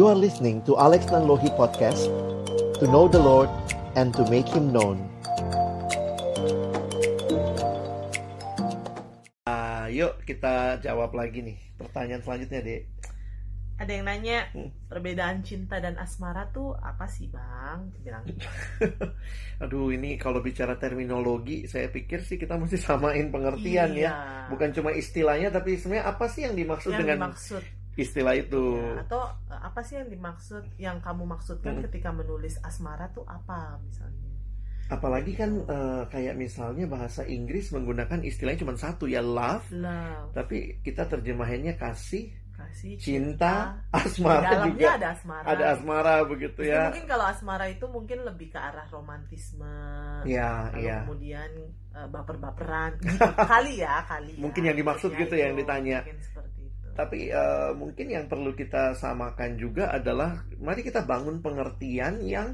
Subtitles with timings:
[0.00, 2.08] You are listening to Alex Nanlohi Podcast
[2.80, 3.52] To know the Lord
[4.00, 4.96] and to make Him known
[9.44, 12.82] Ah, Yuk kita jawab lagi nih pertanyaan selanjutnya dek
[13.76, 14.72] Ada yang nanya Hmm.
[14.88, 17.92] perbedaan cinta dan asmara tuh apa sih bang?
[18.00, 18.24] Bilang
[19.68, 24.12] Aduh ini kalau bicara terminologi saya pikir sih kita mesti samain pengertian ya Iya.
[24.48, 29.04] Bukan cuma istilahnya tapi sebenarnya apa sih yang dimaksud yang dengan dimaksud istilah itu ya,
[29.04, 31.84] atau eh, apa sih yang dimaksud yang kamu maksudkan Hmm.
[31.86, 34.28] ketika menulis asmara tuh apa misalnya?
[34.90, 40.82] Apalagi kan eh, kayak misalnya bahasa Inggris menggunakan istilahnya cuma satu ya love Love, Tapi
[40.82, 45.46] kita terjemahannya kasih, kasih, cinta, Di asmara dalamnya juga ada asmara.
[45.46, 49.78] Ada asmara begitu ya mungkin kalau asmara itu mungkin lebih ke arah romantisme.
[50.26, 51.50] Ya, ya kemudian
[51.94, 53.30] eh, baper-baperan gitu.
[53.46, 54.42] kali ya, kali ya.
[54.42, 55.98] Mungkin yang dimaksud Maksudnya gitu ya, yang ditanya.
[57.00, 62.52] Tapi eh, mungkin yang perlu kita samakan juga adalah mari kita bangun pengertian yang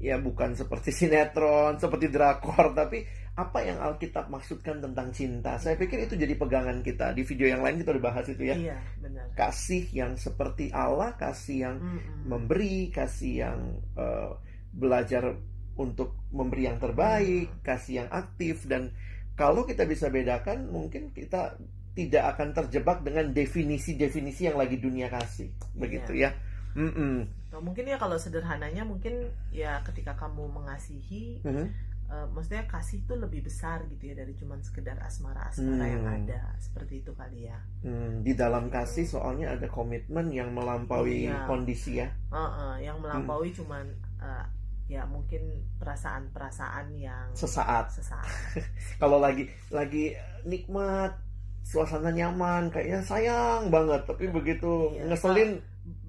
[0.00, 3.04] ya bukan seperti sinetron, seperti drakor, tapi
[3.36, 5.60] apa yang Alkitab maksudkan tentang cinta.
[5.60, 7.12] Saya pikir itu jadi pegangan kita.
[7.12, 8.56] Di video yang lain kita udah bahas itu ya.
[8.56, 9.26] Iya, benar.
[9.36, 12.24] Kasih yang seperti Allah, kasih yang Mm-mm.
[12.24, 13.58] memberi, kasih yang
[14.00, 14.30] eh,
[14.72, 15.34] belajar
[15.74, 17.62] untuk memberi yang terbaik, Hmm.
[17.66, 18.94] kasih yang aktif dan
[19.34, 21.58] kalau kita bisa bedakan mungkin kita
[21.94, 26.34] tidak akan terjebak dengan definisi-definisi yang lagi dunia kasih, begitu ya.
[26.74, 27.22] Mm-mm.
[27.54, 31.66] Nah, mungkin ya kalau sederhananya mungkin ya ketika kamu mengasihi Mhm.
[32.04, 36.18] eh, maksudnya kasih itu lebih besar gitu ya dari cuman sekedar asmara-asmara yang Hmm.
[36.20, 37.56] ada seperti itu kali ya.
[37.80, 41.48] Hmm, di dalam kasih soalnya ada komitmen yang melampaui Iya.
[41.48, 42.10] kondisi ya.
[42.28, 43.58] Heeh, yang melampaui Hmm.
[43.64, 43.86] cuman
[44.20, 44.44] eh,
[44.84, 47.88] ya mungkin perasaan-perasaan yang Sesaat.
[47.88, 48.26] sesaat.
[49.00, 50.12] Kalau lagi lagi
[50.44, 51.16] nikmat,
[51.64, 55.10] suasana nyaman, kayaknya sayang banget, tapi begitu Iya.
[55.10, 55.50] ngeselin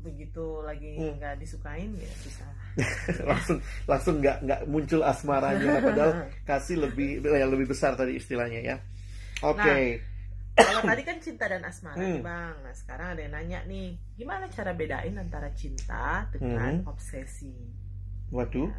[0.06, 1.17] Begitu lagi Hmm.
[1.17, 2.45] nggak disukain ya bisa.
[3.25, 3.57] langsung
[3.88, 6.13] langsung nggak nggak muncul asmaranya padahal
[6.44, 8.78] kasih lebih yang lebih besar tadi istilahnya ya
[9.41, 9.75] oke
[10.56, 12.16] Kalau tadi kan cinta dan asmara Hmm.
[12.16, 12.56] nih bang.
[12.62, 16.88] Nah sekarang ada yang nanya nih, gimana cara bedain antara cinta dengan Hmm.
[16.88, 17.52] obsesi?
[18.29, 18.69] waduh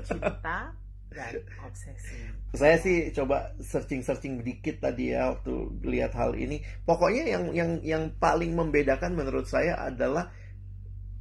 [0.00, 0.72] Cinta
[1.10, 2.14] dan obsesi.
[2.54, 7.70] saya sih coba searching searching dikit tadi ya waktu lihat hal ini pokoknya yang yang
[7.82, 10.30] yang paling membedakan menurut saya adalah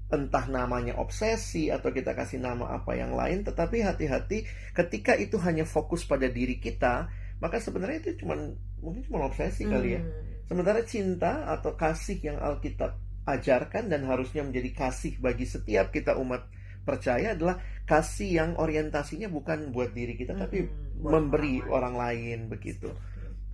[0.10, 5.66] entah namanya obsesi atau kita kasih nama apa yang lain tetapi hati-hati ketika itu hanya
[5.66, 7.10] fokus pada diri kita
[7.42, 10.30] maka sebenarnya itu cuman mungkin cuma obsesi kali ya Hmm.
[10.50, 12.98] Sementara cinta atau kasih yang Alkitab
[13.30, 16.50] ajarkan dan harusnya menjadi kasih bagi setiap kita umat
[16.86, 21.76] percaya adalah kasih yang orientasinya bukan buat diri kita tapi Hmm, buat memberi orang lain.
[21.78, 22.90] orang lain begitu.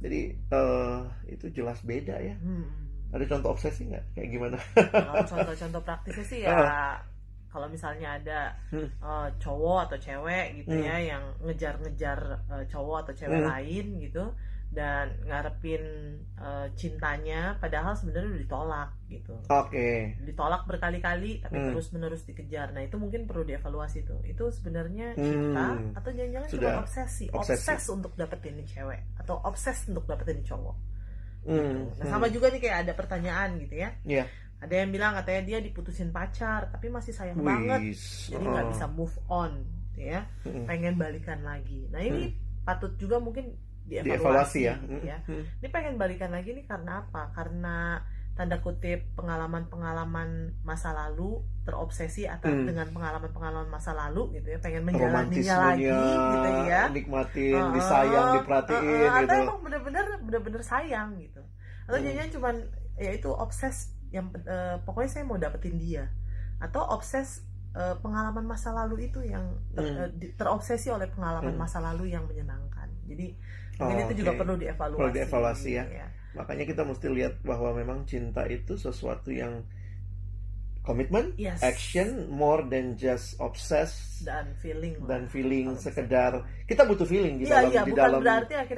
[0.02, 0.22] Jadi
[0.52, 1.00] eh,
[1.32, 2.36] itu jelas beda ya.
[2.38, 2.68] Hmm.
[3.16, 4.04] Ada contoh obsesi nggak?
[4.18, 4.58] Kayak gimana?
[4.92, 6.56] Kalau contoh-contoh praktisnya sih ya
[7.48, 8.92] kalau misalnya ada Hmm.
[8.92, 10.84] eh, cowok atau cewek gitu Hmm.
[10.84, 12.20] ya yang ngejar-ngejar
[12.52, 13.48] eh, cowok atau cewek Hmm.
[13.48, 14.24] lain gitu
[14.76, 15.84] dan ngarepin
[16.36, 19.34] eh, cintanya padahal sebenarnya udah ditolak gitu.
[19.48, 20.20] Oke.
[20.22, 21.72] Ditolak berkali-kali tapi Hmm.
[21.72, 22.76] terus-menerus dikejar.
[22.76, 24.20] Nah, itu mungkin perlu dievaluasi tuh.
[24.22, 25.96] Itu sebenarnya cinta Hmm.
[25.96, 27.66] atau jangan-jangan cuma obsesi, obsesi.
[27.72, 30.76] obses untuk dapetin nih cewek atau obses untuk dapetin nih cowok.
[31.46, 32.10] Hmm, Nah, hmm.
[32.10, 33.90] sama juga nih kayak ada pertanyaan gitu ya.
[34.04, 34.26] Iya.
[34.60, 38.34] Ada yang bilang katanya dia diputusin pacar, tapi masih sayang banget, Wis.
[38.34, 38.72] jadi nggak Oh.
[38.74, 39.52] bisa move on,
[39.94, 40.26] gitu ya.
[40.44, 40.66] Hmm.
[40.66, 41.86] Pengen balikan lagi.
[41.90, 42.34] Nah ini
[42.66, 43.54] patut juga mungkin
[43.86, 44.76] dievaluasi, Dievaluasi ya.
[45.02, 45.18] ya.
[45.62, 47.30] Ini pengen balikan lagi nih karena apa?
[47.32, 48.02] Karena
[48.36, 52.68] tanda kutip pengalaman-pengalaman masa lalu terobsesi atau Hmm.
[52.68, 55.88] dengan pengalaman-pengalaman masa lalu gitu ya, pengen menjalaninya lagi
[56.36, 56.82] gitu ya.
[56.92, 59.44] nikmatin, Heeh, disayang, diperhatiin heeh, atau gitu.
[59.48, 61.42] emang bener-bener bener-bener sayang gitu
[61.86, 62.06] atau Hmm.
[62.06, 62.56] jangan cuman
[62.98, 63.76] ya itu obses
[64.12, 66.12] yang eh, pokoknya saya mau dapetin dia
[66.60, 70.16] atau obses eh, pengalaman masa lalu itu yang ter- Hmm.
[70.16, 71.62] eh, terobsesi oleh pengalaman Hmm.
[71.62, 73.28] masa lalu yang menyenangkan jadi
[73.76, 75.84] Oh, mungkin itu juga perlu dievaluasi Perlu dievaluasi ya.
[75.84, 76.00] gitu
[76.40, 79.68] Makanya kita mesti lihat bahwa memang cinta itu sesuatu yang
[80.86, 81.60] komitmen, Yes.
[81.66, 87.66] action, more than just obsessed dan feeling dan feeling sekedar kita butuh feeling di Iya,
[87.66, 88.22] dalam iya, di dalam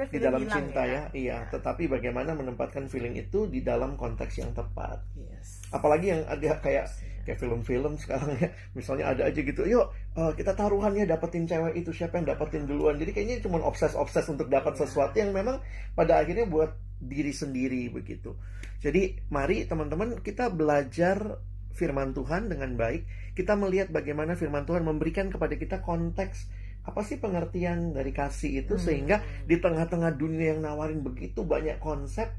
[0.08, 1.02] di dalam cinta ya, ya.
[1.12, 1.12] iya.
[1.12, 1.38] Iya.
[1.52, 5.04] Tetapi bagaimana menempatkan feeling itu di dalam konteks yang tepat.
[5.20, 5.68] yes.
[5.68, 7.07] Apalagi yang ada kayak Harusnya.
[7.28, 11.76] Kayak film-film sekarang ya, misalnya ada aja gitu, yuk eh, kita taruhan ya dapetin cewek
[11.76, 12.96] itu siapa yang dapetin duluan.
[12.96, 14.88] Jadi kayaknya cuma obses-obses untuk dapat Iya.
[14.88, 15.60] sesuatu yang memang
[15.92, 18.32] pada akhirnya buat diri sendiri begitu.
[18.80, 21.44] Jadi mari teman-teman kita belajar
[21.76, 23.04] firman Tuhan dengan baik.
[23.36, 26.50] Kita melihat bagaimana firman Tuhan memberikan kepada kita konteks
[26.82, 28.82] apa sih pengertian dari kasih itu Hmm.
[28.82, 32.32] sehingga di tengah-tengah dunia yang nawarin begitu banyak konsep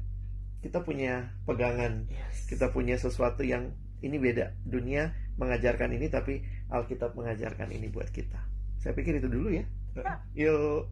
[0.58, 2.50] kita punya pegangan Yes.
[2.50, 8.38] kita punya sesuatu yang ini beda dunia mengajarkan ini tapi Alkitab mengajarkan ini buat kita.
[8.80, 9.64] Saya pikir itu dulu ya.
[9.96, 10.22] Ya.
[10.36, 10.86] Yuk,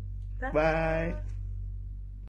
[0.52, 1.14] bye.